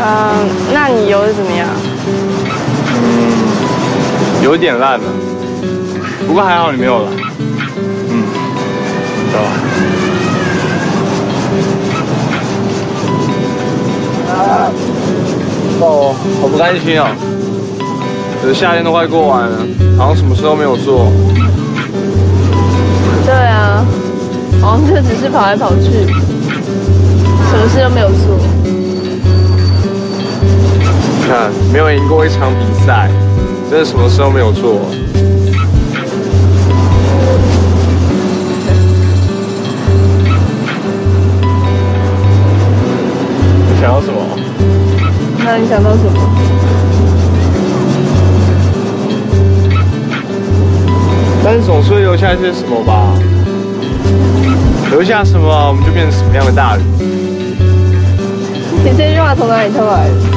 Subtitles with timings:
[0.00, 1.68] 得怎么样？
[3.02, 5.04] 嗯，有点烂了，
[6.26, 7.10] 不过还好你没有来。
[8.08, 8.24] 嗯，
[9.32, 9.50] 走吧。
[15.82, 17.10] 哦，好不甘心啊！
[18.42, 19.58] 可是夏天都快过完了，
[19.96, 21.10] 好像什么事都没有做。
[23.24, 23.84] 对啊，
[24.60, 26.06] 好像就只是跑来跑去，
[27.48, 28.38] 什么事都没有做。
[31.72, 33.08] 没有赢过一场比赛，
[33.70, 34.80] 真的什么事都没有做。
[43.68, 44.20] 你想要什么？
[45.44, 46.10] 那你想到什么？
[51.44, 53.14] 但是总是会留下一些什么吧？
[54.90, 56.84] 留下什么，我们就变成什么样的大人。
[58.82, 60.29] 你这句话从哪里偷来的？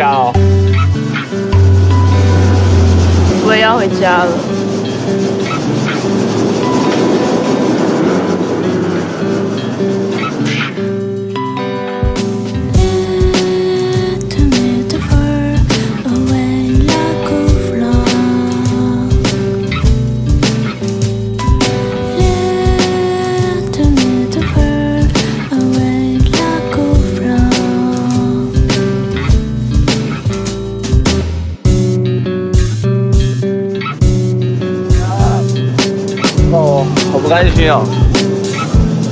[0.00, 0.32] 家哦。
[3.44, 5.49] 我也要回家了。
[37.30, 37.80] 不甘心啊！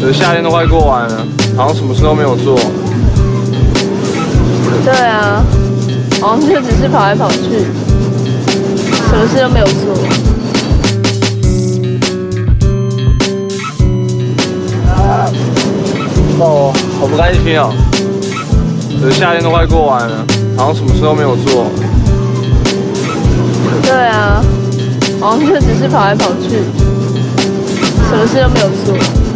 [0.01, 1.25] 可是夏天都快过完了，
[1.57, 2.59] 好像什么事都没有做。
[4.85, 5.45] 对啊，
[6.21, 7.39] 好像就只是跑来跑去，
[9.09, 9.95] 什么事都没有做。
[16.41, 17.71] 哦，好不甘心啊！
[19.01, 20.27] 可是夏天都快过完了，
[20.57, 21.67] 好像什么事都没有做。
[23.81, 24.43] 对啊，
[25.21, 26.65] 好像就只是跑来跑去，
[28.09, 29.28] 什么事都没有做。